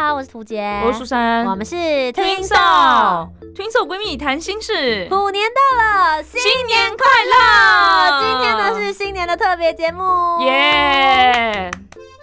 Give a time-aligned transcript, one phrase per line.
[0.00, 5.06] 好，我是涂杰，我是苏珊，我们是 Twinsol Twinsol 闺蜜谈心事。
[5.10, 8.22] 虎年到了，新年快乐！
[8.22, 11.70] 今天呢是新年的特别节目，耶！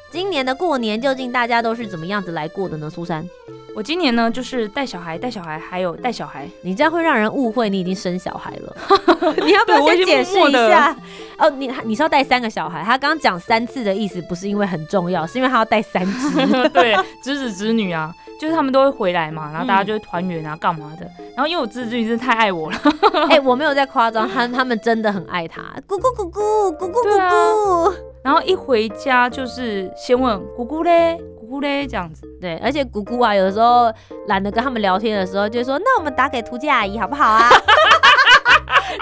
[0.09, 2.90] 今年的过年究竟大家都是怎么样子来过的呢？
[2.90, 3.23] 苏珊，
[3.76, 6.50] 我今年呢就是带小孩，带小孩，还有带小孩。
[6.64, 8.75] 你这样会让人误会你已经生小孩了。
[9.45, 10.98] 你要不要先解释一下？
[11.39, 12.81] 哦，你你是要带三个小孩？
[12.83, 16.69] 他刚刚讲三次的意思不是因为很重要，是因为他要带三只。
[16.69, 21.05] 对，侄子侄女啊，就是他们都会回来嘛，然后大家嗯就会团圆啊，干嘛的。
[21.35, 22.77] 然后因为我侄子侄女真的太爱我了，
[23.29, 25.61] 哎、我没有在夸张，他他们真的很爱他。
[25.88, 27.94] 咕咕咕咕咕咕咕对啊咕。
[28.23, 32.27] 然后一回家就是先问姑姑嘞，姑姑嘞这样子。
[32.41, 33.94] 对，而且姑姑啊，有的时候
[34.27, 37.47] 懒得跟他们聊天的时候，就会说：“那我们打给涂姐阿姨好不好啊？”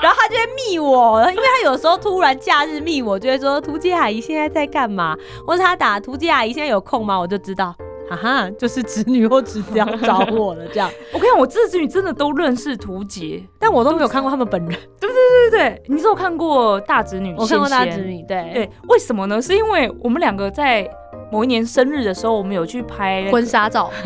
[0.02, 5.16] 然后他就会密我，因为他有时候突然假日密我，就会说：“涂姐阿姨现在在干嘛？”
[5.46, 7.18] 或者他打涂姐阿姨现在有空吗？
[7.20, 7.74] 我就知道，
[8.10, 10.90] 哈哈，就是侄女或侄子要找我了这样。
[11.14, 17.34] 我跟你讲，我侄子侄女真的都认识图杰，但我都没有看过他们本人， 对对对对，你是有看过大侄女？
[17.38, 17.86] 我看过大。
[17.86, 19.42] 侄女，对对，为什么呢？
[19.42, 20.90] 是因为我们两个在
[21.32, 23.90] 某一年生日的时候，我们有去拍婚纱照，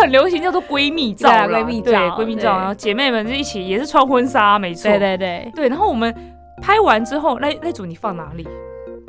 [0.00, 5.68] 很流行叫做闺蜜照闺蜜照闺蜜照，然后姐妹们就一起也是穿婚纱，没错，对对对，对。
[5.68, 6.14] 然后我们
[6.60, 8.46] 拍完之后，那那组你放哪里？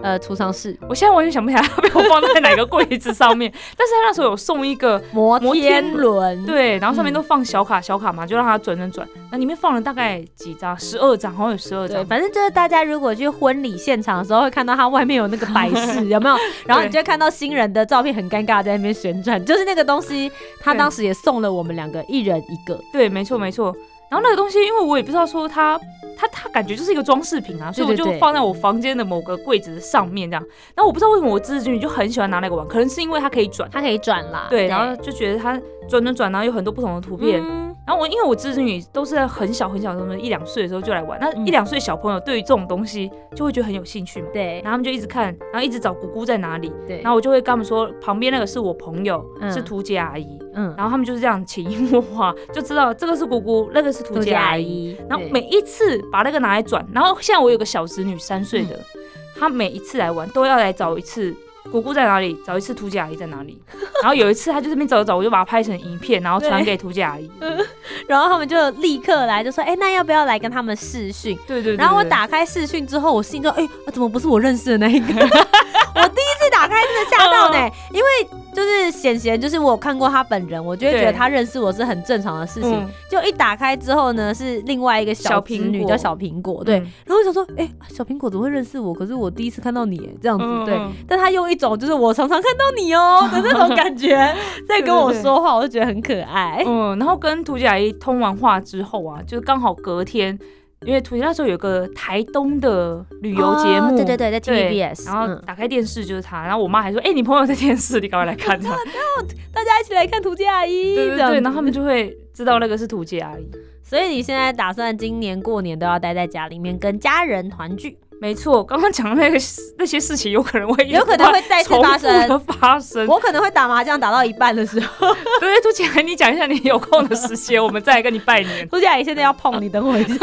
[0.04, 5.02] 呃，储藏室我现在完全想不起来它被我放在哪个柜子上面， 但是他那时候有送一个。
[5.14, 9.08] 摩摩天天轮，对，然后上面嗯都放小卡小卡嘛，就让它转转转。
[9.32, 10.78] 那里面放了大概几张？
[10.80, 12.06] 十二张，好像有十二对，张。
[12.08, 16.36] 反正就是大家如果去婚礼现场的时候，会看到它外面有那个摆饰，有没有？
[16.66, 22.80] 然后你就会看到新人的照片很尴尬在那边旋转，就是那个东西，他当时也送了我们两个一人一个。
[22.92, 23.76] 对，没错没错。
[24.12, 25.80] 然后那个东西，因为我也不知道说它，
[26.18, 30.46] 它它感觉就是一个装饰品啊，所以我就放在我房间的某个柜子上面这样。
[30.76, 35.58] 然后我不知道为什么我侄子侄女就很喜欢拿那个玩，可能是因为它可以转，它可以转啦，对，然后就觉得它
[35.88, 37.42] 转转转，然后有很多不同的图片。
[37.42, 41.46] 嗯然后我因为我侄子女都是在很小很小的时候，一两岁的时候就来玩，那嗯。
[41.46, 44.28] 一两岁小朋友对于这种东西就会觉得很有兴趣嘛。
[44.32, 44.62] 对。
[44.64, 54.96] 然后他们就一直看，然后一直找姑姑在哪里，对，然后我就会跟他们说，旁边那个是我朋友，嗯是图姐阿姨，嗯，然后他们就是这样潜移默化，就知道这个是姑姑，那个是图杜姐姐阿姨。
[55.10, 59.02] 然后每一次把那个拿来转，然后现在我有个小侄女三岁的，嗯。
[59.40, 61.36] 她每一次来玩都要来找一次
[61.70, 63.62] 姑姑在哪里，找一次图姐阿姨在哪里。
[64.02, 67.30] 然后有一次她就这边找找，我就把它拍成影片，然后传给图姐阿姨。
[68.08, 75.14] 然后他们就立刻来，就说：“哎，那要不要来跟他们视讯？”对对对然后我打开试训之后，我心中哎、啊怎么不是我认识的那一个？
[75.94, 78.08] 我第一次打开真的吓到呢、因为
[78.56, 82.74] 就是显贤，就是我有看过他本人，我就会觉得对他认识我是很正常的事情。
[82.74, 86.80] 嗯就一打开之后呢，是另外一个小苹果女叫小苹果，对。
[86.80, 88.94] 嗯然后我想说，哎、小苹果怎么会认识我？
[88.94, 90.80] 可是我第一次看到你，哎这样子，对。
[91.06, 94.16] 但他用一种就是我常常看到你哦、 的那种感觉
[94.68, 96.64] 在跟我说话，我就觉得很可爱。
[96.66, 100.38] 嗯，然后跟图姐阿姨通完话之后啊，就是刚好隔天。
[100.84, 108.72] 因为图姐那时候有个台东的旅游节目，哦对对对在 TVBS 然后嗯打开电视就是他，然后我妈还说：“哎、你朋友在电视，你赶快来看他。
[109.54, 113.48] 大家一起来看图姐阿姨，对对对，然后他们就会知道那个是图姐阿姨。
[113.84, 119.38] 所以你现在打算今年过年都要待在家里面跟家人团聚，没错，刚刚讲的那个
[119.80, 123.08] 那些事情，有可能会有可能会再次发生发生。
[123.08, 128.70] 我可能会打麻将打到一半的时候，对对，图姐你讲一下你有空的时间，我们再来跟你拜年。
[128.70, 130.14] 朱姐你现在要碰你，等我一下。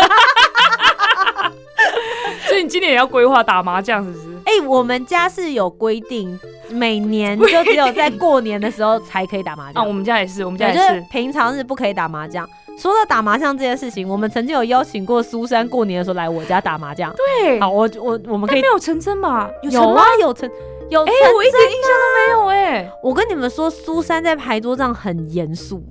[2.62, 4.24] 你今年也要规划打麻将，是不是？
[4.44, 6.38] 哎、我们家是有规定，
[6.70, 9.86] 每年就只有在过年的时候才可以打麻将啊，将。
[9.88, 11.04] 我们家也是，我们家也是。
[11.10, 12.48] 平常是不可以打麻将。
[12.78, 17.12] 说到打麻将这件事情，我们曾经有邀请过苏珊过年的时候来我家打麻将。
[17.42, 19.50] 对，好，我我我们可以但没有成真吧？
[19.62, 20.04] 有吗有啊？
[20.20, 20.50] 有成
[20.88, 25.82] 有哎、成我一点印象都没有哎、我跟你们说，苏珊在牌桌上很严肃。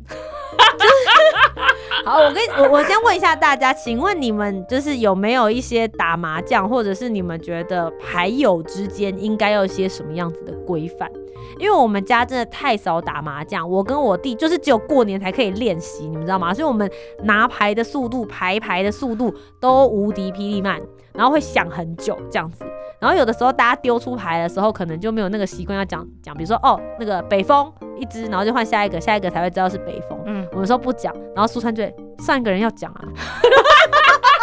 [2.07, 11.11] 好，我跟我我先问一下大家，请问你们就是有没有一些打麻将，或者是你们觉得牌友之间应该要有一些什么样子的规范？
[11.59, 16.53] 因为我们家真的太少打麻将，我跟我弟就是只有过年才可以练习，你们知道吗？
[16.53, 16.89] 所以我们
[17.23, 20.79] 拿牌的速度、排牌的速度都无敌霹雳慢，
[21.13, 22.63] 然后会想很久这样子。
[22.99, 30.19] 然后有的时候大家丢出牌的时候，可能就没有那个习惯要讲讲，比如说哦那个北风一只，然后就换下一个，下一个才会知道是北风。
[30.25, 33.01] 嗯，我们说不讲，然后苏川就会上一个人要讲啊，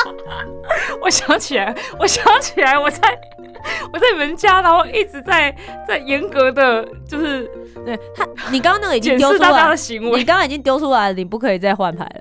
[1.02, 3.00] 我想起来，我想起来，我在
[3.92, 5.54] 我在你们家，然后一直在
[5.86, 7.50] 在严格的就是
[7.84, 10.18] 对他，你刚刚那个已经检丢出来视大家的，行为。
[10.18, 12.20] 你刚刚已经丢出来了，你不可以再换牌了。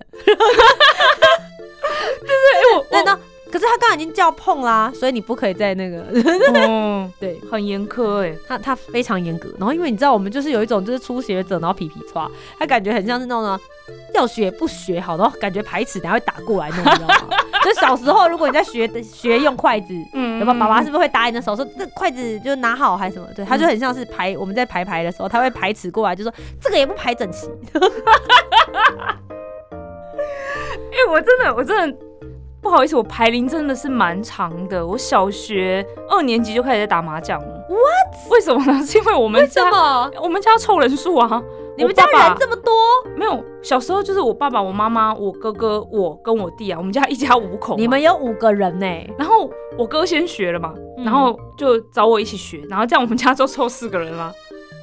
[2.25, 3.19] 哎，我对，那
[3.53, 6.03] 可是他刚刚已经叫碰啦，所以你不可以再那个。
[6.67, 8.35] 哦， 对很严苛哎。
[8.47, 12.27] 他他非常严格，然后因为你知道我们就是有一种就是初学者，然后皮皮抓，
[12.57, 13.59] 他感觉很像是那种呢
[14.15, 17.38] 要学不学好，然后感觉排斥，然后会打过来那种，你知道吗？
[17.63, 19.94] 就小时候如果你在学学用筷子。
[20.13, 23.27] 嗯有没有爸爸是不是会打你的手说这筷子就拿好还是什么？
[23.35, 27.47] 对，他就很像是排我们在排排的时候，他会排斥过来，就说这个也不排整齐。
[30.94, 31.97] 哎、我真的，我真的
[32.63, 34.86] 不好意思，我排龄真的是蛮长的。
[34.88, 37.65] 我小学二年级就开始在打麻将了。
[37.69, 38.31] What？
[38.31, 38.83] 为什么呢？
[38.86, 39.69] 是因为我们家？
[40.21, 41.44] 我们家凑人数啊。
[41.75, 42.71] 你们家人这么多？
[43.18, 43.44] 没有？
[43.63, 47.75] 小时候就是我爸爸、我妈妈、我哥哥、我跟我弟啊，我们家一家五口。
[47.77, 48.86] 你们有五个人呢、
[49.18, 54.31] 然后我哥先学了嘛，嗯然后就找我一起学，然后这样我们家就凑四个人啦。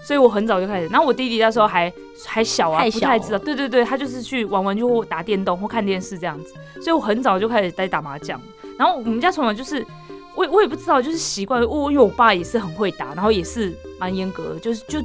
[0.02, 1.92] 所以我很早就开始，然后我弟弟那时候还
[2.26, 3.38] 还小啊，不太知道。
[3.38, 6.54] 对对对，他就是去玩玩具或打电动或看电视这样子。
[6.82, 8.40] 所以我很早就开始在打麻将。
[8.78, 9.86] 然后我们家从小就是，
[10.34, 11.62] 我我也不知道，就是习惯。
[11.62, 14.98] 我因为我爸也是很会打，然后也是蛮严格的，就是就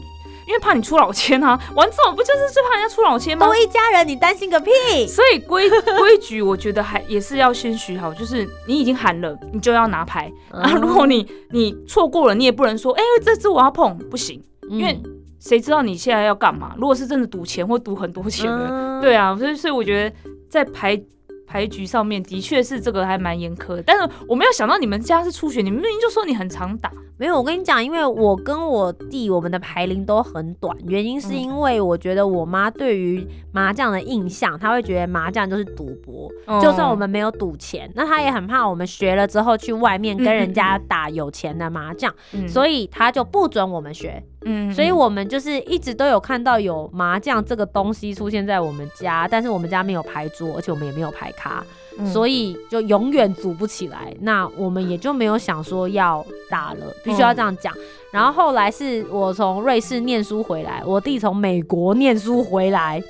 [0.47, 3.55] 因为怕你出老千啊， 玩这种不就是最怕人家出老千吗都？
[3.55, 4.71] 一家人，你担心个屁！
[5.07, 10.31] 所以规规矩，我觉得还也是要先许好，就是你已经喊了，你就要拿牌。
[10.53, 15.01] 然后，如果你你错过了，你也不能说，哎、这只我要碰，不行，因因为
[15.39, 16.73] 谁知道你现在要干嘛？
[16.77, 20.15] 如果是真的赌钱或赌很多钱的，嗯对啊，所以所以我觉得
[20.49, 20.99] 在牌
[21.45, 23.83] 牌局上面的确是这个还蛮严苛的。
[23.83, 44.23] 但是我没有想到你们家是初学，你们明明就说你很常打，没有，我跟你讲，因为我跟我弟我们的牌龄都很短，原因是因为我觉得我妈对于麻将的印象，她会觉得麻将就是赌博，就算我们没有赌钱，那她也很怕我们学了之后去外面跟人家打有钱的麻将，嗯，所以她就不准我们学。
[44.45, 51.63] 嗯所以我们就是一直都有看到有麻将这个东西出现在我们家，但是我们家没有牌桌，而且我们也没有牌咖，
[52.05, 54.15] 所以以就永远组不起来。
[54.21, 57.73] 那我们也就没有想说要打了，必须要这样讲。
[58.11, 63.01] 然后后来是我从瑞士念书回来，我弟从美国念书回来，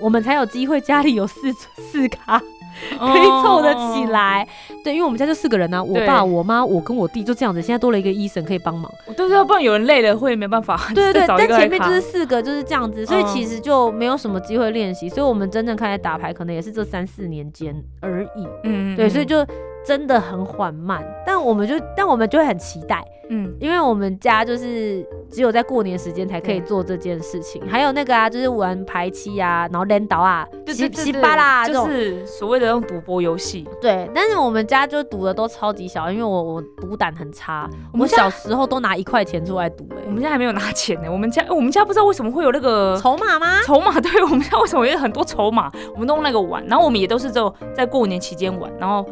[0.00, 2.40] 我们才有机会家里有四四咖
[2.98, 4.06] 可以凑得起。
[4.06, 4.46] 来。
[4.84, 7.60] 对，因为我们家就四个人啊，我爸、我妈、我跟我弟就这样子。
[7.60, 8.90] 现在多了一个医生可以帮忙。
[9.06, 10.80] 哦对对，不然有人累了会没办法。
[10.94, 15.08] 对对但前面就是四个就是这样子，所以嗯其实就没有什么机会练习。
[15.08, 18.46] 所以我们真正开始打牌，可能也是这三四年间而已。
[18.62, 19.44] 嗯，嗯对，所以就
[19.86, 21.04] 真的很缓慢。
[21.24, 27.62] 但我们就，但我们就会很期待，嗯因为我们家就是只有在过年时间才可以做这件事情。
[27.68, 31.66] 还有那个啊，就是玩排期啊，然后连倒啊，七七对对对对八啦。
[31.66, 33.68] 就是所谓的那种赌博游戏。
[33.80, 43.60] 对，但是我们家就赌的都超级小，因为我我赌胆很差，我我们家小时候都拿一块钱出来赌、欸，我们家还没有拿钱呢，我们家我们家不知道为什么会有那个筹码吗？
[43.64, 49.04] 筹码， 对我们家为什么有很多筹码，我们都用那个玩，然后我们也都是只有在过年期间玩，然后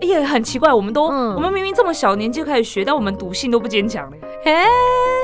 [0.00, 4.18] 也很奇怪，我们都、嗯我们明明这么小年纪就开始学，但我们赌性都不坚强嘞。
[4.44, 4.52] 嘿。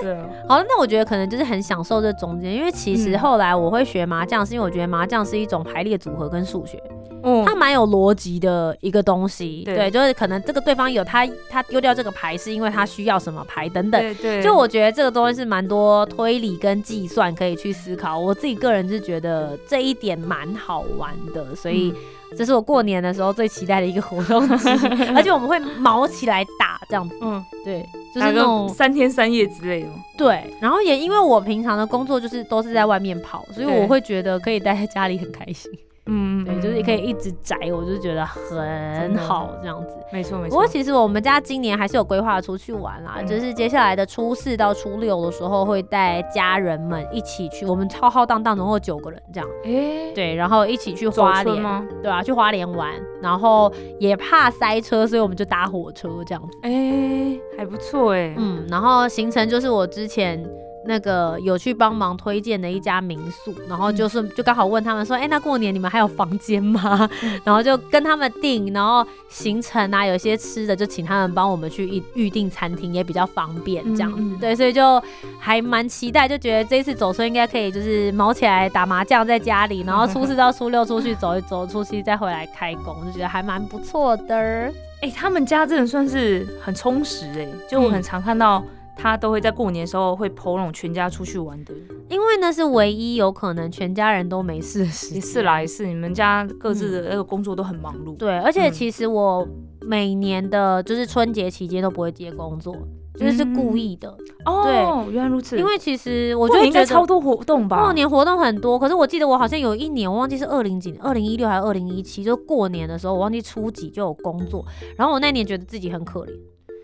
[0.01, 6.81] 对啊，好，那我觉得可能就是很享受这中间，因为其实嗯后来我会学麻将，是因为我觉得麻将是一种排列组合跟数学，
[7.25, 9.63] 嗯它蛮有逻辑的一个东西。
[9.65, 14.01] 对对，就是可能这个对方有他他丢掉这个牌，是因为他需要什么牌等等。
[14.01, 21.93] 对对，就我觉得这个东西是蛮多推理跟计算可以去思考，我自己个人是觉得这一点蛮好玩的，所以
[22.37, 24.43] 这是我过年的时候最期待的一个活动
[25.15, 27.83] 而且我们会毛起来打这样子，嗯，对，
[28.15, 29.89] 就是那种三天三夜之类的。
[30.17, 35.71] 对，然后也因为我平常的工作就是都是在外面跑，所以我会觉得可以待在家里很开心。
[36.09, 39.95] 嗯，对，就是可以一直宅，我就觉得很好这样子。
[40.11, 40.67] 没错没错不过。
[40.67, 51.87] 其实我们家今年还是有规划出去玩啦，嗯就是接下来的初四到初六的时候会带家人们一起去，我们浩浩荡荡总共九个人这样，哎，对，然后一起去花莲，吗？
[52.03, 56.59] 对啊，去花莲玩，然后也怕塞车，所以我们就搭火车这样子。
[56.63, 58.35] 哎，还不错哎。
[58.39, 60.43] 嗯，然后行程就是我之前
[60.87, 67.09] 那个有去帮忙推荐的一家民宿，然后就是就刚好问他们说，哎、那过年你们还有房间吗？
[67.45, 74.19] 然后就跟他们订，然后行程啊，有些吃的就请他们帮我们去预预定餐厅，也比较方便这样子。
[74.21, 75.03] 嗯嗯对，所以就
[75.39, 84.73] 还蛮期待，就觉得这一次走村应该可以就是毛起来打麻将在家里，然后初四到初六出去走一走，初七再回来开工，就觉得还蛮不错的。
[85.01, 88.65] 哎、他们家真的算是很充实哎、就我很常看到
[88.99, 91.73] 他都会在过年的时候会那种全家出去玩的，
[92.11, 95.15] 因为那是唯一有可能全家人都没事的时间。
[95.15, 98.73] 也是啦，也是你们家各自的那个工作都很忙碌，对，而且嗯。
[98.73, 99.47] 其实我
[99.83, 102.77] 每年的就是春节期间都不会接工作，
[103.15, 104.15] 就是故意的。
[104.45, 114.65] 哦，原来如此，因为其实我觉得应该超多活动吧，过年活动很多，可是我记得我好像有一年，我忘记是二零几年，二零一六还是二零一七，就过年的时候，我忘记初几就有工作，
[114.97, 116.31] 然后我那年觉得自己很可怜，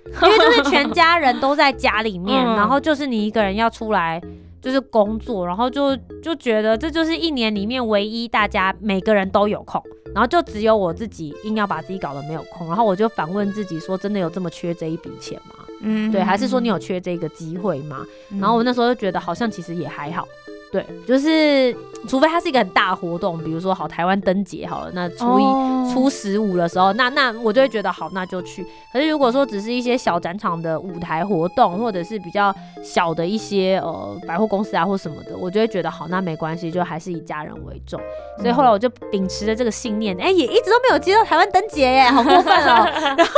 [0.23, 4.20] 因为就是全家人都在家里面，嗯然后就是你一个人要出来。
[4.64, 9.78] 就是工作，然后就就觉得这就是一年里面唯一大家每个人都有空，
[10.14, 15.66] 然后就只有我自己硬要把自己搞得没有空，然后我就反问自己说，真的有这么缺这一笔钱吗？
[15.82, 18.06] 嗯对，还是说你有缺这个机会吗？
[18.30, 20.26] 嗯然后我那时候就觉得好像其实也还好，
[20.75, 21.73] 对，就是
[22.09, 28.66] 除非它是一个很大活动，比如说好台湾灯节好了，那初一、哦初十五的时候，那那我就会觉得好，那就去。
[28.93, 32.52] 可是如果说只是一些小展场的舞台活动，或者是比较
[32.83, 38.00] 小的一些呃百货公司啊或什么的，我就会觉得好，那没关系，就还是以家人为重。
[38.38, 42.85] 所以后来我就秉持着这个信念，哎、也一直都没有接到台湾灯节耶，好过分哦。
[43.16, 43.33] 然后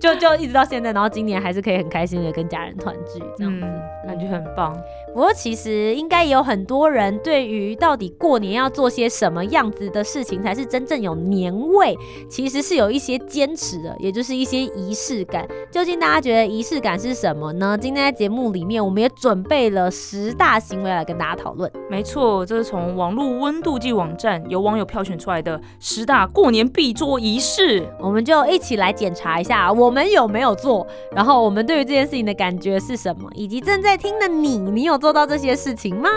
[0.00, 3.66] 就就就一直到现在，然后今年还是可以很开心的跟家人团聚这样子。
[3.66, 4.74] 嗯，感觉很棒。
[5.12, 11.96] 不过其实应该也有很多人对于到底过年要做些什么样子的事情才是真正有年味，
[12.28, 15.46] 其实是有一些坚持的，也就是一些仪式感。
[15.70, 17.76] 究竟大家觉得仪式感是什么呢？
[17.76, 21.70] 今天在节目里面，我们也准备了十大行为来跟大家讨论。
[21.88, 27.88] 没错，这是从网络温度计网站由网友票选出来的十大过年必做仪式。
[28.00, 36.08] 我们就一起来检查一下，我们有没有做，然后我们对于这件事情的感觉是什么，以及正在听的你，你有做到这些事情吗？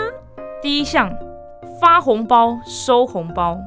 [0.62, 1.10] 第一项，
[1.80, 3.58] 发红包收红包。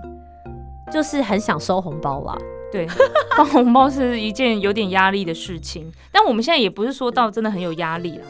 [0.90, 2.38] 就是很想收红包啦。
[2.72, 2.88] 对，
[3.36, 8.24] 发红包是一件有点压力的事情，但我们现在也不是说到真的很有压力啦。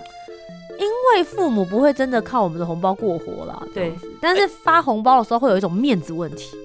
[0.79, 3.93] 因为父母不会真的靠我们的红包过活啦，对。
[4.19, 6.57] 但是发红包的时候会有一种面子问题，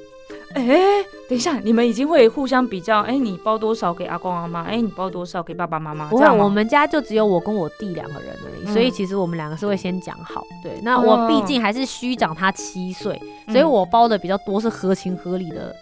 [0.55, 10.43] 哎、等一下，你们已经会互相比较，哎、你包多少给阿公阿妈，哎、你包多少给爸爸妈妈，不会，这样我们家就只有我跟我弟两个人而已，嗯所以其实我们两个是会先讲好。
[10.63, 15.75] 对，那哦我毕竟还是虚长他七岁，所以嗯我包的比较多是合情合理的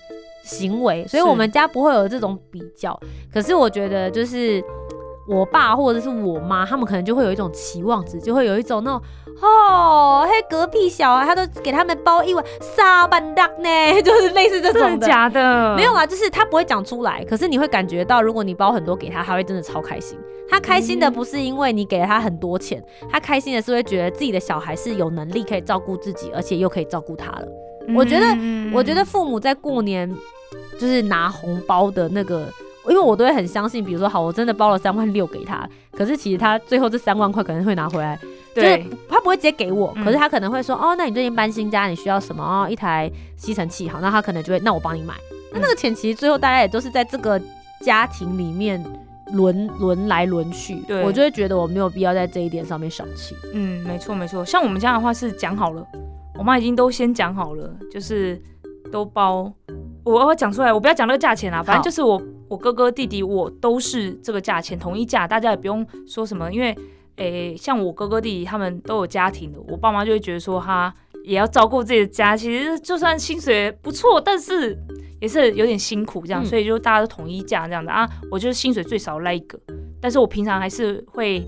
[0.45, 2.99] 行为，所以我们家不会有这种比较。
[3.33, 4.63] 可是我觉得就是。
[5.29, 9.01] 我爸或者是我妈，他们可能就会有一种期望值，就会有一种那种
[9.41, 13.69] 哦，嘿，隔壁小孩他都给他们包一碗沙班达呢，
[14.03, 14.99] 就是类似这种的。
[14.99, 15.77] 的假的？
[15.77, 20.19] 没有啊，就是他不会讲出来，可是你会感觉到，如果你包很多给他，他会真的超开心。
[20.49, 27.47] 他开心的不是因为你给了他很多钱，他开心的是会觉得自己的小孩是有能力可以照顾自己，而且又可以照顾他了。
[27.95, 30.13] 我觉得嗯我觉得父母在过年
[30.79, 32.49] 就是拿红包的那个，
[32.89, 38.19] 因为我都会很相信，比如说好，我真的包了三万六给他，可是其实他最后这三万块可能会拿回来，
[38.55, 42.43] 就是，他不会直接给我，嗯可是他可能会说，哦，那你最近搬新家，你需要什么？
[42.43, 45.15] 哦，一台吸尘器，好，那他可能就会，那我帮你买。
[45.53, 47.41] 那那个钱其实最后大家也都是在这个
[47.85, 48.83] 家庭里面
[49.33, 53.37] 轮轮来轮去，对我就会觉得我没有必要在这一点上面小气。
[53.53, 54.45] 嗯，没错没错。
[54.45, 55.87] 像我们家的话是讲好了，
[56.39, 58.41] 我妈已经都先讲好了，就是
[58.91, 59.53] 都包。
[60.05, 66.77] 我我讲出来，我不要讲那个价钱啦，反正就是我我哥哥弟弟我都是这个价钱，统一价，大家也不用说什么，因为
[67.17, 70.93] 诶、像我哥哥弟弟他们都有家庭的，我爸妈就会觉得说他
[71.25, 74.79] 也要照顾自己的家，其实就算薪水不错，但是
[75.21, 76.47] 也是有点辛苦这样，嗯。
[76.47, 79.61] 所以就大家都统一价这样的啊，我就是薪水最少的那一个，
[80.01, 81.45] 但是我平常还是会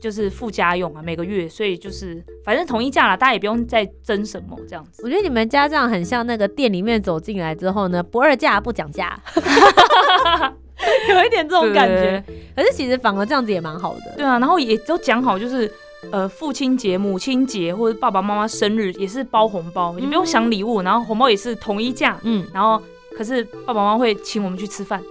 [0.00, 5.02] 就是附家用啊，每个月，所以就是反正统一价啦，大家也不用再争什么这样子。
[5.04, 9.20] 我觉得你们家这样很像那个店里面走进来之后呢，不二价不讲价，
[11.10, 12.24] 有一点这种感觉。
[12.56, 14.14] 可是其实反而这样子也蛮好的。
[14.16, 15.70] 对啊，然后也都讲好，就是
[16.10, 22.82] 呃父亲节、母亲节或者爸爸妈妈生日也是包红包，你不用想礼物，然后红包也是统一价，嗯，然后
[23.16, 25.02] 可是爸爸妈妈会请我们去吃饭。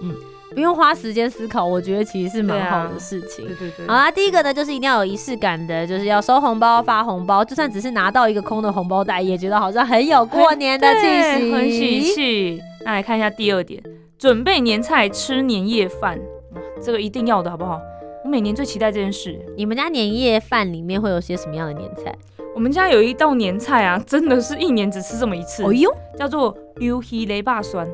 [0.54, 3.46] 不用花时间思考，我觉得其实是蛮好的事情。
[3.46, 12.60] 对对对好啦，第一个呢，就是一定要有仪式感的，就是要收红包、发红包，就算只是拿到一个空的红包袋，也觉得好像很有过年的气息，对很喜气。
[12.84, 13.82] 那来看一下第二点，
[14.18, 16.18] 准备年菜吃年夜饭，
[16.54, 17.80] 哇这个一定要的好不好？
[18.24, 19.38] 我每年最期待这件事。
[19.56, 22.14] 你们家年夜饭里面会有些什么样的年菜？
[22.54, 27.88] 我们家有一道年菜啊，真的是一年只吃这么一次，哦呦，叫做鱿鱼雷霸酸，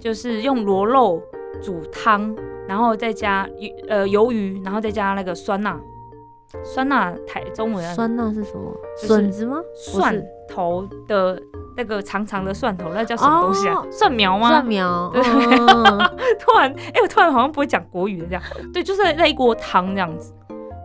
[0.00, 1.22] 就是用螺肉
[1.62, 2.34] 煮汤，
[2.68, 5.80] 然后再加鱼呃鱿鱼，然后再加那个酸辣。
[6.62, 8.72] 酸辣台中文啊酸辣是什么？
[8.96, 9.56] 笋子吗？
[9.74, 11.36] 蒜是头的
[11.76, 13.74] 那个长长的蒜头，那叫什么东西啊？
[13.74, 14.48] 哦蒜苗吗？
[14.48, 15.10] 蒜苗。
[15.12, 15.98] 对嗯
[16.38, 18.42] 突然，哎、我突然好像不会讲国语的这样。
[18.72, 20.32] 对，就是那一锅汤这样子，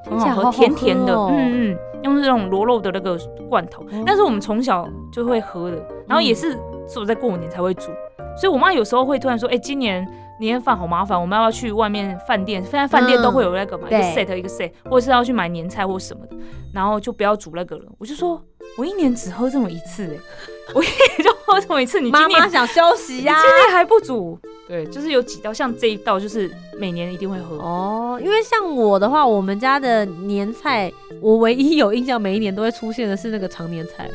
[0.09, 3.15] 很好喝，甜甜的，嗯嗯，用这种螺肉的那个
[3.47, 6.55] 罐头，哦但是我们从小就会喝的，然后也是
[6.87, 7.91] 只有在过年才会煮，
[8.35, 10.07] 所以我妈有时候会突然说，哎、今年。
[10.39, 12.63] 年夜饭好麻烦，我们要去外面饭店？
[12.63, 16.35] 现在饭店都会有那个嘛，一个对 set 一个 set，或者是要去买年菜或什么的，
[16.73, 17.83] 然后就不要煮那个了。
[17.97, 18.41] 我就说，
[18.77, 20.17] 我一年只喝这么一次、哎，
[20.73, 24.39] 我一年就喝这么一次，你今年妈妈想休息呀、今年还不煮？
[24.67, 27.57] 对，就是有几道，像这一道就是每年一定会喝。
[27.57, 30.91] 哦，因为像我的话，我们家的年菜，
[31.21, 34.09] 我唯一有印象，每一年都会出现的是那个常年菜，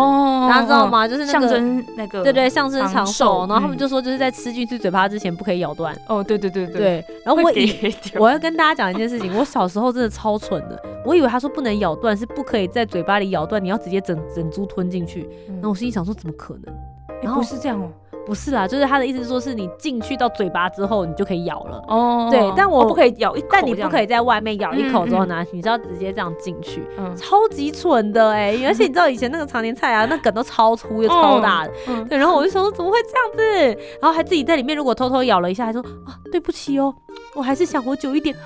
[0.00, 0.86] 哦大家知道？
[0.88, 1.06] 吗？
[1.06, 1.48] 就是那象个。
[1.48, 5.96] 征那个对对，象征长长寿，然后他们嗯就说，就是在吃进去嘴巴之前不可以咬断。
[6.08, 15.28] 哦，对对对对，对，然后我以我要跟大家讲一件事情，我小时候真的超蠢的，我以为他说不能咬断，是不可以在嘴巴里咬断，你要直接整整株吞进去。
[15.48, 16.74] 嗯然后我心里想说，怎么可能？
[16.74, 17.88] 哎然后不是这样哦，
[18.26, 21.82] 不是啦，就是他的意思是说，是你进去到嘴巴之后，你就可以咬了。
[21.88, 36.94] 哦对但我哦不可以咬一口，但你不可以，在外面咬一口之后嗯嗯拿，你知道直接这样进去，嗯超级蠢的哎、而且你知道以前那个常年菜啊，那梗都超粗又超大的，嗯，对，然后我就想说怎么会这样子，然后还自己在里面如果偷偷咬了一下，还说啊对不起哦，
[37.34, 38.34] 我还是想活久一点。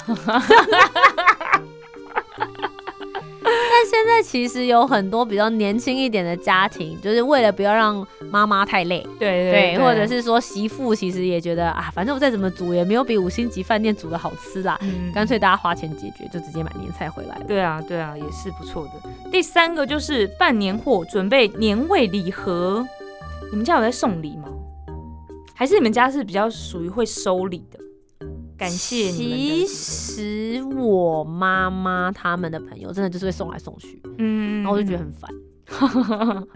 [3.71, 17.45] 但现在其实有很多比较年轻一点的家庭，就是为了不要让妈妈太累，对对，或者是说媳妇其实也觉得啊，反正我再怎么煮也没有比五星级饭店煮的好吃啦，嗯干脆大家花钱解决，就直接买年菜回来了。
[17.47, 19.11] 对啊，对啊，也是不错的。
[19.31, 22.87] 第三个就是办年货，准备年味礼盒。
[23.51, 24.49] 你们家有在送礼吗？
[25.55, 27.79] 还是你们家是比较属于会收礼的？
[28.59, 35.31] 感谢你们其，实我妈妈他们的朋友真的就是会送来送去，嗯然后我就觉得很烦。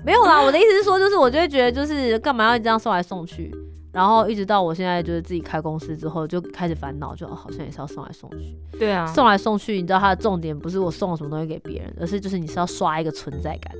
[0.04, 3.54] 没有啦，我的意思是说，就是我就会觉得，就是干嘛要这样送来送去，
[3.92, 13.73] 然后一直到我现在就是自己开公司之后，就开始烦恼，就、哦、好像也是要送来送去，对啊，送来送去，你知道它的重点不是我送了什么东西给别人，而是就是你是要刷一个存在感。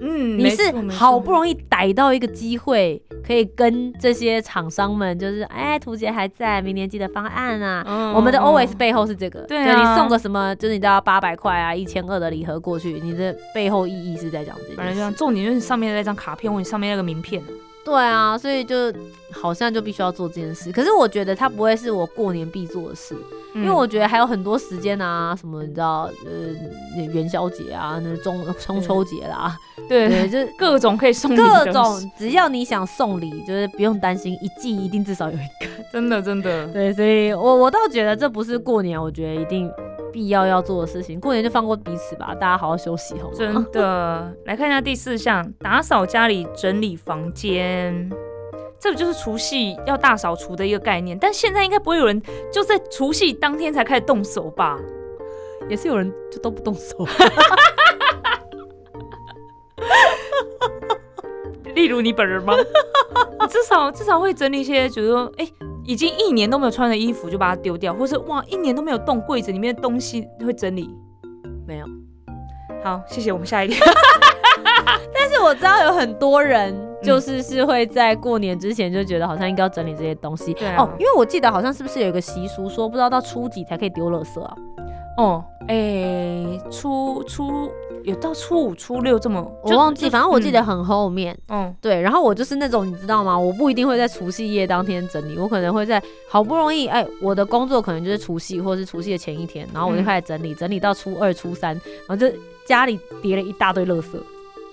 [0.00, 7.84] 嗯，你是好不，容易逮到一个机会，可以跟这些厂商们，就是哎，图杰还在，明年记得方案啊。
[7.86, 14.76] 嗯我们的 always 背后是这个，对你送个什么，就是你知道八百块啊、一千二的礼盒过去，你的背后意义是在讲这件事。
[14.76, 17.42] 反正就这样，重点就是上面的那张卡片或者上面那个名片。
[17.84, 18.92] 对啊，所以就
[19.30, 20.72] 好像就必须要做这件事。
[20.72, 23.14] 可是我觉得它不会是我过年必做的事，
[23.54, 29.56] 因因为我觉得还有很多时间啊，什么你知道，呃，元宵节啊，那中中秋节啦，
[29.88, 30.08] 对。
[30.08, 35.84] 对，就是 各种可以送各种，只要你想送礼，就是不用担心，一季一定至少有一个。
[35.92, 39.70] 真的真的，对，所以我我倒觉得这不是过年，我觉得一定
[40.14, 41.18] 必要要做的事情。
[41.18, 43.34] 过年就放过彼此吧，大家好好休息好吗？
[43.36, 44.32] 真的。
[44.46, 48.08] 来看一下第四项，打扫家里，整理房间。
[48.78, 51.18] 这不就是除夕要大扫除的一个概念？
[51.18, 52.22] 但现在应该不会有人
[52.52, 54.78] 就在除夕当天才开始动手吧？
[55.68, 56.96] 也是有人就都不动手。
[61.74, 62.54] 例如你本人吗？
[63.40, 65.48] 你 至少至少会整理一些，比如说，哎、
[65.84, 70.88] 已经一年都没有穿的衣服就把它丢掉，或是哇，一年都没有动柜子里面的东西会整理。
[71.66, 71.86] 没有，
[72.82, 73.74] 好，谢谢，我们下一个。
[75.14, 80.54] 但是我知道有很多人就是是会在过年之前就觉得好像应该要整理这些东西。
[80.54, 84.56] 对啊哦，因为我记得好像是不是有一个习俗说，不知道到初几才可以丢垃圾啊？
[85.16, 87.70] 哦，哎、初初
[88.02, 91.38] 有到初五、初六这么，我忘记，反正我记得嗯很后面。
[91.48, 93.38] 嗯对，然后我就是那种你知道吗？
[93.38, 101.70] 我不一定会在除夕夜当天整理，我可能会在好不容易，哎，我的工作可能就是除夕或是除夕的前一天，然后我就嗯开始整理，整理到初二、初三，
[102.06, 102.26] 然后就
[102.66, 104.18] 家里叠了一大堆垃圾，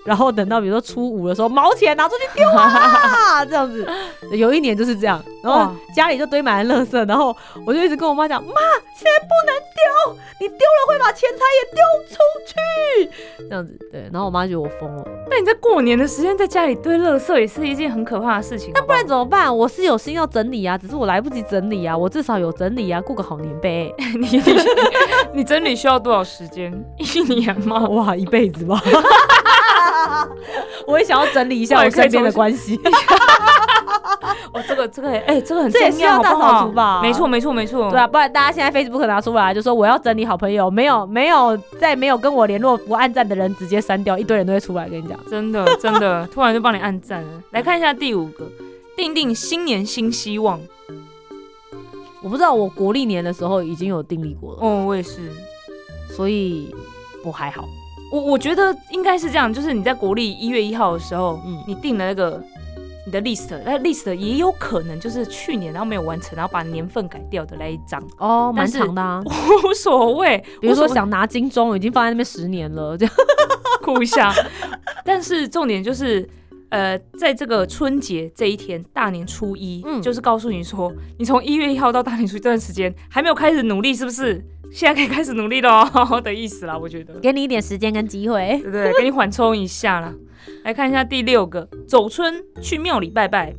[0.04, 3.86] 然后等到比如说初五的时候，毛起来拿出去丢啊，这样子。
[4.32, 7.36] 有一年就是这样，然后家里就堆满了垃圾，然后
[7.66, 8.52] 我就一直跟我妈讲，妈，
[8.96, 13.78] 现在不能丢，你丢了会把钱财也丢出去，这样子。
[13.90, 15.04] 对，然后我妈觉得我疯了。
[15.30, 18.72] 那你在过年的时间在家里堆垃圾也是一件很可怕的事情。
[18.74, 19.54] 那不然怎么办？
[19.56, 21.96] 我是有心要整理啊，只是我来不及整理啊。
[21.96, 23.94] 我至少有整理啊，过个好年呗。
[24.18, 24.42] 你你
[25.34, 26.72] 你整理需要多少时间？
[26.98, 27.80] 一年吗？
[27.88, 28.80] 哇，一辈子吧。
[30.86, 32.80] 我也想要整理一下我身边的关系。
[34.52, 45.18] 哦，这个这个哎、这个很这也重要，是要大好不好扫除吧没错没错没错，对啊，不然大家现在 Facebook 拿出来就说我要整理好朋友，没有 没有在没有跟我联络不按赞的人直接删掉，一堆人都会出来跟你讲。
[45.30, 47.42] 真的真的，突然就帮你按赞了。
[47.50, 48.46] 来看一下第五个，
[48.96, 50.60] 定定新年新希望。
[52.22, 55.18] 我不知道我国历年的时候已经有定立过了，哦，我也是，
[56.14, 56.74] 所以
[57.24, 57.64] 我还好。
[58.12, 62.40] 我我觉得应该是这样，就是你在国历一月一号的时候，嗯你定了那个
[63.06, 69.22] 你的 list，那 list 也有可能就是去年然后没有完成，然后把年份改掉的那一张，哦，蛮长的啊。
[69.64, 70.44] 无所谓。
[70.60, 73.14] 比如说想拿金钟，已经放在那边十年了，这样。
[73.82, 74.32] 哭一下，
[75.04, 76.28] 但是重点就是。
[76.72, 84.42] 呃，在这个春节这一天，大年初一，嗯就是告诉你说，你从一月一号到大年初一这段时间还没有开始努力，是不是？
[84.72, 87.12] 现在可以开始努力了哦 的意思啦，我觉得。
[87.20, 88.64] 给你一点时间跟机会对。
[88.64, 88.92] 不对？
[88.94, 90.14] 给你缓冲一下啦。
[90.64, 93.54] 来看一下第六个，走春去庙里拜拜，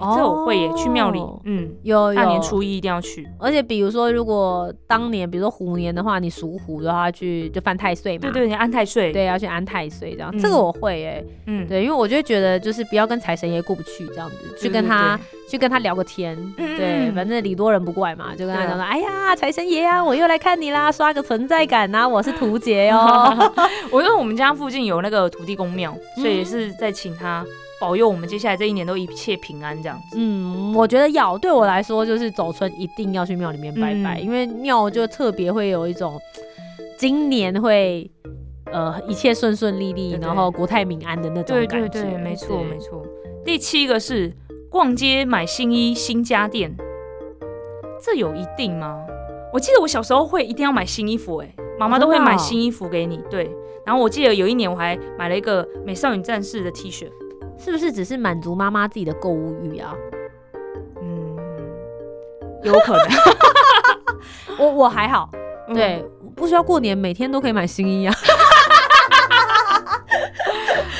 [0.00, 3.28] 哦这我会耶，去庙里，嗯，有大年初一一定要去。
[3.38, 8.22] 而且比如说，如果当年比如说虎年的话，你属虎的话，去就犯太岁嘛。
[8.22, 23.52] 对对，你安太岁，对，要去安太岁这样，嗯这个我会耶、嗯，对，因为我就觉得就是不要跟财神爷过不去这样子，去跟他对去跟他聊个天，嗯对，嗯反正礼多人不怪嘛，就跟他讲说，哎呀，财神爷啊，我又来看你啦，刷个存在感啊，我是图 杰哦。
[23.90, 27.44] 我因为我们家附近有那个土地公庙，所以是在请他
[27.80, 30.16] 保佑我们接下来这一年都一切平安这样子。
[30.18, 36.20] 嗯，我觉得要对我来说，就是走春一定要去庙里面拜拜，嗯因为庙就特别会有一种
[36.98, 38.10] 今年会。
[38.72, 41.88] 呃，一切顺顺利利，对对然后国泰民安的那种感觉。
[41.88, 43.04] 对对，没错没错。
[43.44, 44.32] 第七个是
[44.70, 46.72] 逛街买新衣新家电，
[48.00, 49.04] 这有一定吗？
[49.52, 53.18] 我记得我小时候会一定要买新衣服、哎，妈妈都会买新衣服给你。
[53.28, 53.50] 对，
[53.84, 57.08] 然后我记得有一年我还买了一个美少女战士的 T 恤，
[57.62, 59.94] 是不是只是满足妈妈自己的购物欲啊？
[61.02, 61.36] 嗯，
[62.62, 63.06] 有可能。
[64.58, 65.28] 我我还好，
[65.68, 68.14] 嗯对，不需要过年每天都可以买新衣啊。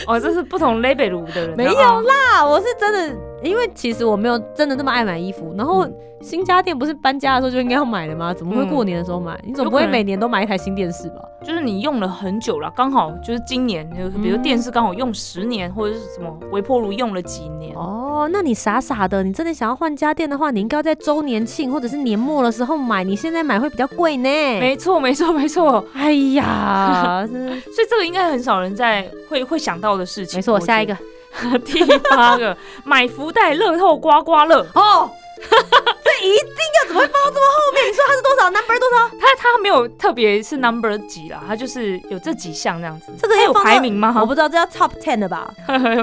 [0.06, 5.54] 哦，这是不同 label 的人，没有哦啦，我是真的，因为其实我没有真的那么爱买衣服。
[5.56, 8.34] 然后嗯新家电不是搬家的时候就应该要买的吗？
[8.34, 9.40] 怎么会过年的时候买？
[9.42, 11.22] 你总不会每年都买一台新电视吧？
[11.42, 17.74] 就是你用了很久了，刚好就是今年，就是比如嗯电视刚好用十年，或者是什么微波炉用了几年。
[17.74, 24.28] 哦，那你傻傻的，你真的想要换家电的话，你应该要在周年庆或者是年末的时候买，你现在买会比较贵呢。
[24.60, 25.82] 没错，没错，没错。
[25.94, 30.36] 哎呀， 所以这个应该很少人在会会想到的事情。
[30.36, 30.94] 没错，我下一个
[31.64, 34.66] 第八个，买福袋、乐透、刮刮乐。
[34.74, 37.88] 哦， 这一定要怎么会放到这么后面？
[37.88, 39.08] 你说它是多少？number 多少？
[39.20, 43.06] 它它没有特别是 number 几啦，它就是有这几项这样子。
[43.20, 44.14] 它这个要放到排名吗？
[44.20, 45.50] 我不知道，这叫 top ten 的 吧？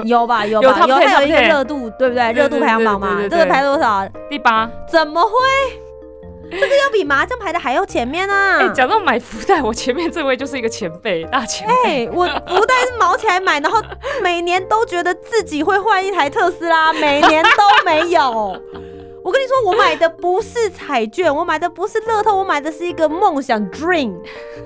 [0.04, 2.32] 有吧，有有吧有10还有一个热度，对不对？
[2.32, 4.08] 热度排行榜嘛，这个排多少？
[4.28, 4.68] 第八。
[4.90, 5.87] 怎么会？
[6.50, 8.58] 这个要比麻将牌的还要前面啊！
[8.60, 12.06] 哎、讲到买福袋，我前面这位就是一个前辈，大前辈。
[12.06, 13.82] 哎、我福袋是毛起来买，然后
[14.22, 18.60] 每年都觉得自己会换一台特斯拉， 每年都没有。
[19.24, 24.14] 我跟你说，我买的不是彩券，我买的不是乐透，我买的是一个梦想 dream。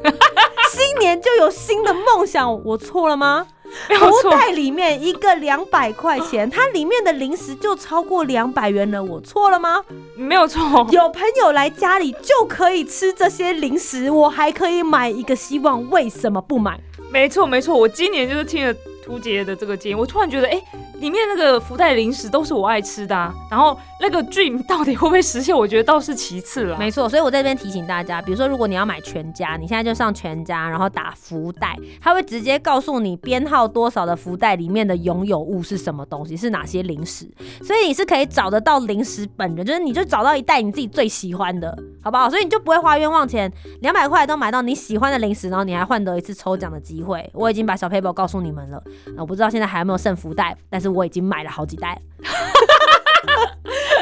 [0.71, 3.47] 新年就有新的梦想，我错了吗？
[4.23, 9.83] 福袋里面一个两百块钱， 它里面的零食就超过两百元了，我错了吗？
[10.15, 10.87] 没有错。
[10.93, 16.79] 有朋友来家里就可以吃这些零食，我还可以买一个希望，为什么不买？
[17.11, 20.63] 没错，没错，我今年就是听了图杰的这个建议，我突然觉得，哎、
[21.03, 23.35] 里面那个福袋零食都是我爱吃的啊。
[23.51, 26.79] 然后那个 dream 到底会不会实现，我觉得倒是其次了。
[26.79, 37.29] 没错，所以我在这边提醒大家，比如说如果你要买全家，你现在就上全家，然后打福袋，它会直接告诉你编号多少的福袋里面的拥有物是什么东西，是哪些零食，
[37.65, 42.31] 所以你是可以找得到零食本人，就是你就找到一袋你自己最喜欢的，好不好？
[42.31, 47.29] 所以你就不会花冤枉钱，两百块都买到你喜欢的零食，然后你还换得一次抽奖的机会。
[47.35, 48.81] 我已经把小 paper 告诉你们了，
[49.19, 52.01] 我不知道现在还有没有剩福袋，但是我已经买了好几袋了。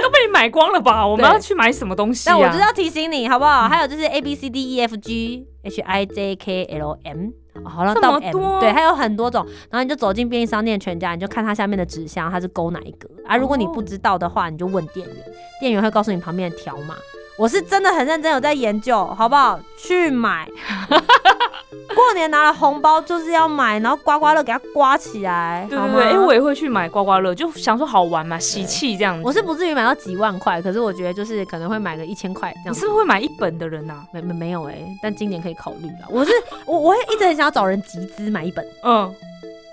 [0.03, 1.07] 都被你买光了吧？
[1.07, 2.33] 我们要去买什么东西、啊？
[2.33, 3.68] 但我就是要提醒你，好不好？
[3.68, 7.29] 还有就是 A B C D E F G H I J K L M，
[7.64, 9.44] 好了，这到么 M，多对，还有很多种。
[9.70, 13.37] 然后你就走进便利商店全家，你就看它下面的纸箱，它是勾哪一个啊？
[13.37, 15.16] 如果你不知道的话，你就问店员，
[15.61, 16.96] 店员会告诉你旁边的条码。
[17.40, 19.59] 我是真的很认真有在研究，好不好？
[19.79, 20.46] 去买。
[21.96, 29.22] 过年拿了红包就是要买，然后刮刮乐给它刮起来，对对对，哎、我也会去买刮刮乐，就想说好玩嘛，喜气这样子。
[29.24, 32.74] 我是不至于买到几万块，可是我觉得就是可能会买个一千块这样。
[32.74, 34.05] 你是不是会买一本的人呐、啊？
[34.12, 36.09] 没没没有哎、但今年可以考虑了。
[36.11, 36.31] 我是
[36.66, 39.11] 我我会一直很想要找人集资买一本，嗯，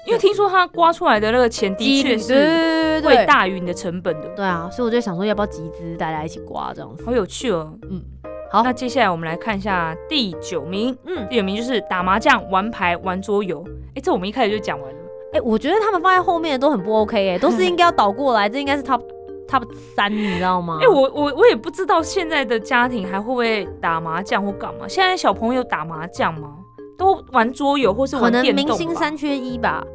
[0.08, 7.04] 因为听说他刮出来的那个钱的确是会大于你的成本的，对啊，所以我就想说，要不要集资，大家一起刮这样子？
[7.06, 7.70] 好有趣哦。
[7.90, 8.02] 嗯，
[8.50, 13.62] 好那接下来我们来看一下第九名，嗯，第九名就是打麻将、玩牌、玩桌游。
[13.96, 15.00] 哎，这我们一开始就讲完了。
[15.34, 19.02] 哎、我觉得他们放在后面的都很不 OK 哎、都是应该要倒过来，这应该是 top
[19.46, 20.80] top 三，你知道吗？
[20.82, 24.88] 哎、我我我也不知道现在的家庭还会不会打麻将或干嘛。
[24.88, 26.54] 现在小朋友打麻将吗？
[26.98, 29.86] 都玩桌游或是可能玩电动吧明星三缺一吧。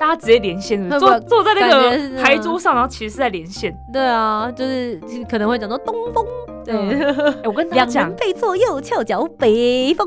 [0.00, 3.74] 大家直接连线坐坐在那个样牌桌上，然后其实是在连线。
[3.92, 6.26] 对啊，就是就是可能会讲说东风，
[6.64, 10.06] 对，哎我跟大家两讲人，配错右翘脚北风。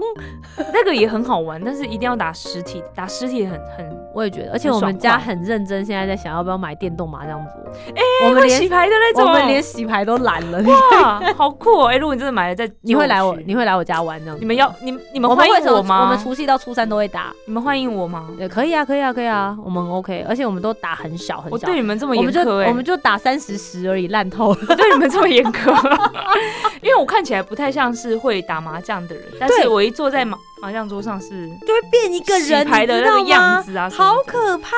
[0.74, 3.98] 那个也很好玩，但是一定要打实体，打实体很很。
[4.16, 7.52] 我也觉得，而且我们家很认真，现在在想要不要买电动麻将桌。
[7.96, 10.60] 哎、我们连洗牌的那种，我们连洗牌都懒了。
[10.64, 11.86] 哇， 好酷哦！
[11.88, 14.40] 哎、如果你真的买了，再你会来我你会来我家玩这样子？
[14.40, 16.02] 你们要你你们欢迎我吗？
[16.02, 18.28] 我们除夕到初三都会打，你们欢迎我吗？
[18.40, 24.60] 也可以啊，可以啊，可以啊，我们 OK，而且我们都打很小很小我对，你们这么我们就我们就打三十十而已，烂透了。
[24.70, 25.72] 我对你们这么严苛，
[26.82, 33.62] 因为我看起来不太像是会打麻将的人，但是我一坐在麻麻将桌上是就会变一个人，的那个样？
[33.64, 34.76] 子啊，好可怕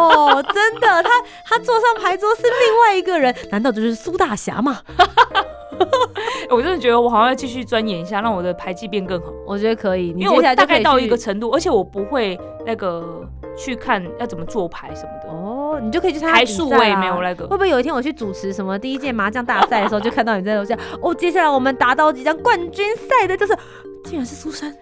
[0.00, 0.42] 哦！
[0.52, 1.08] 真的， 他
[1.44, 4.80] 他坐上牌桌是另外一个人，难道就是苏大侠吗？
[6.50, 13.22] 我真的觉得我好像要继续钻研一下，让我的牌技变更好，我觉得可以，你因为我大概到一个程度，而且我不会那个
[13.56, 15.49] 去看要怎么做牌什么的，哦，
[15.82, 17.56] 你就可以去参加比赛啊数我也没有那个会。
[17.56, 20.76] 不会有一天我去主持什么第一届麻将大赛的时候，就看到你在楼下？
[21.00, 23.56] 哦，接下来我们达到即将冠军赛的就是，
[24.04, 24.72] 竟然是苏珊，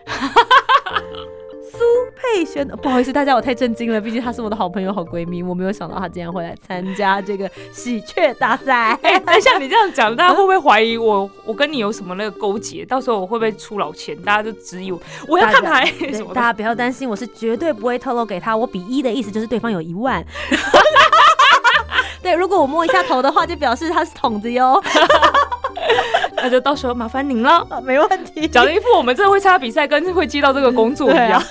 [1.71, 1.79] 苏
[2.17, 2.67] 佩璇。
[2.69, 8.99] 呃不好意思，大家我太震惊了，毕竟她是我的好朋友、好闺蜜，我没有想到她竟然会来参加这个喜鹊大赛。
[9.03, 12.85] 哎、等一下你这样讲，大家会不会怀疑我我跟你有什么那个勾结？
[12.85, 14.17] 到时候我会不会出老千？
[14.23, 16.33] 大家就质疑我，我要看牌什么。
[16.35, 18.57] 大家不要担心，我是绝对不会透露给他。
[18.57, 20.25] 我比一的意思就是对方有一万。
[22.23, 24.83] 对，如果我摸一下头的话，就表示他是筒子哟。
[26.41, 27.67] 那就到时候麻烦您了。
[27.69, 28.47] 啊没问题。
[28.47, 31.47] 讲的一副我们真的会参加比赛，跟会接到这个工作一对样啊。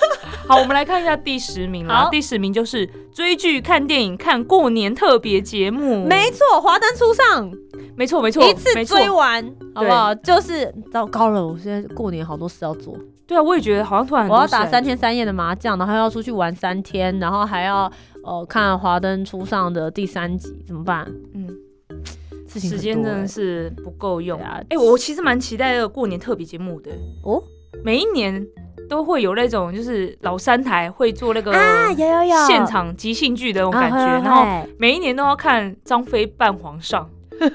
[0.48, 2.10] 好，我们来看一下第十名啦好。
[2.10, 6.06] 第十名就是追剧、看电影、看过年特别节目。
[6.06, 7.52] 没错，华灯初上，
[7.94, 10.14] 没错，没错，一次追完，好不好？
[10.14, 17.92] 就是糟糕了，我现在过年好多事要做，对啊，我也觉得好像突然我要打三天三夜的麻将，然后要出去玩三天，然后还要
[18.24, 21.06] 呃看华灯初上的第三集，怎么办？
[21.34, 21.46] 嗯，
[22.46, 24.40] 事情时间真的是不够用。
[24.40, 24.62] 啊。
[24.70, 26.90] 哎、我其实蛮期待这个过年特别节目的，
[27.22, 27.42] 哦
[27.84, 28.46] 每一年
[28.88, 34.44] 都会有那种就是老三台会做那个啊，有有有现场即兴剧的那种感觉，然后
[34.78, 37.48] 每一年都要看张飞扮皇上， 觉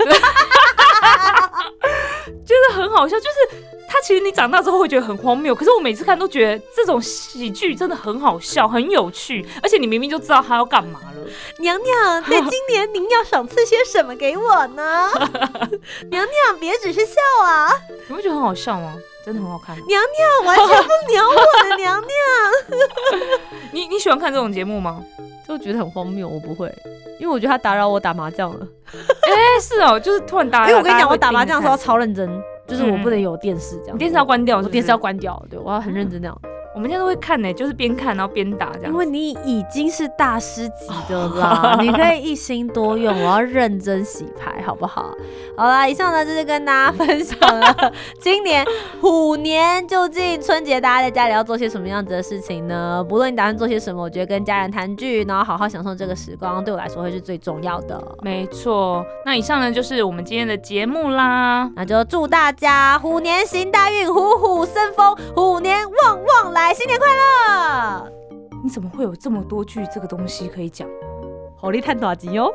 [2.69, 3.17] 得很好笑。
[3.17, 3.57] 就是
[3.87, 11.09] 他其实你长大之后会觉得很荒谬，可是我每次看都觉得这种喜剧真的很好笑，很有趣，而且你明明就知道他要干嘛了。
[11.59, 15.09] 娘娘，在今年您要赏赐些什么给我呢？
[16.11, 17.69] 娘娘，别只是笑啊！
[18.07, 18.95] 你不觉得很好笑吗？
[19.23, 19.75] 真的很好看。
[19.75, 22.09] 娘娘完全不鸟我的娘娘，
[23.71, 25.03] 你你喜欢看这种节目吗？
[25.47, 26.27] 就觉得很荒谬。
[26.27, 26.73] 我不会，
[27.19, 28.67] 因为我觉得他打扰我打麻将了。
[28.93, 30.67] 哎、是哦，就是突然打。
[30.67, 32.29] 因为我跟你讲，我打麻将的时候超认真，
[32.67, 36.41] 就是我嗯不能有电视这样电视要关掉是是，我电视要关掉，对我要很认真这样。
[36.75, 38.91] 我们现在都会看呢、就是边看然后边打这样。
[38.91, 43.13] 因为你已经是大师级的啦， 你可以一心多用。
[43.15, 45.13] 我要认真洗牌，好不好？
[45.55, 48.65] 好啦，以上呢就是跟大家分享了 今年
[48.99, 53.05] 虎年究竟春节大家在家里要做些什么样子的事情呢？
[53.07, 58.01] 不论你打算做些什么，我觉得跟家人团聚，然后好好享受这个时光，对我来说会是最重要的。
[58.21, 61.69] 没错，那以上呢就是我们今天的节目啦。
[61.75, 68.11] 那就祝大家虎年行大运，虎虎生风，虎年旺旺来，新年快乐！
[68.63, 70.87] 你怎么会有这么多句这个东西可以讲？
[71.57, 72.53] 火力探短集哦。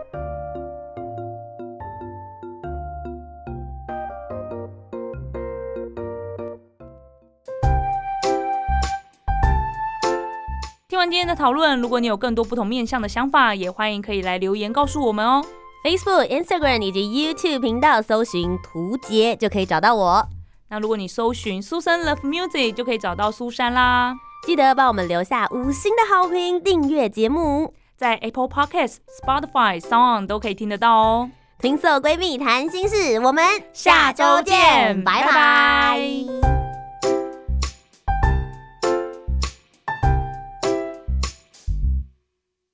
[10.89, 15.45] 听完今天的讨论，如果你有更多不同面向的想法，也欢迎可以来留言告诉我们哦。
[15.85, 17.03] Facebook、Instagram 以及
[17.35, 20.29] YouTube 频道搜寻“图杰”就可以找到我。
[20.71, 24.15] 那如果你搜寻苏珊 Love Music，就可以找到苏珊啦。
[24.47, 27.75] 记得帮我们留下五星的好评，订阅节目。
[27.97, 31.31] 在 Apple Podcast、Spotify、Sound 都可以听得到哦。
[31.59, 36.58] 平色闺蜜谈心事，我们下周见拜拜拜拜